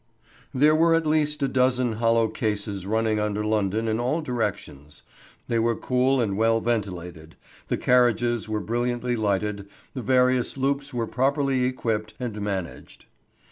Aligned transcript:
There 0.51 0.75
were 0.75 0.95
at 0.95 1.05
least 1.05 1.43
a 1.43 1.47
dozen 1.47 1.91
hollow 1.93 2.27
cases 2.27 2.87
running 2.87 3.19
under 3.19 3.45
London 3.45 3.87
in 3.87 3.99
all 3.99 4.23
directions. 4.23 5.03
They 5.47 5.59
were 5.59 5.75
cool 5.75 6.19
and 6.19 6.35
well 6.35 6.59
ventilated, 6.59 7.35
the 7.67 7.77
carriages 7.77 8.49
were 8.49 8.61
brilliantly 8.61 9.15
lighted, 9.15 9.67
the 9.93 10.01
various 10.01 10.57
loops 10.57 10.91
were 10.91 11.05
properly 11.05 11.65
equipped 11.65 12.15
and 12.19 12.41
managed. 12.41 13.05